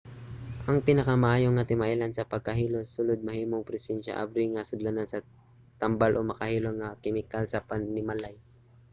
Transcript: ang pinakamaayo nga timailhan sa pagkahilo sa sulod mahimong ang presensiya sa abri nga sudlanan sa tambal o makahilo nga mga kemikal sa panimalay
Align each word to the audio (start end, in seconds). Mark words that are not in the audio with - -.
ang 0.69 0.77
pinakamaayo 0.87 1.47
nga 1.53 1.67
timailhan 1.69 2.13
sa 2.15 2.29
pagkahilo 2.31 2.79
sa 2.81 2.93
sulod 2.95 3.19
mahimong 3.23 3.61
ang 3.61 3.69
presensiya 3.69 4.13
sa 4.15 4.19
abri 4.23 4.45
nga 4.49 4.67
sudlanan 4.69 5.07
sa 5.09 5.25
tambal 5.81 6.11
o 6.15 6.21
makahilo 6.31 6.69
nga 6.75 6.89
mga 6.91 6.99
kemikal 7.03 7.43
sa 7.49 7.63
panimalay 7.69 8.35